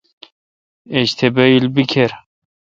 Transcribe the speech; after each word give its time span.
ایج 0.93 1.09
تہ 1.17 1.27
بییل 1.35 1.65
بیکھر۔ 1.73 2.11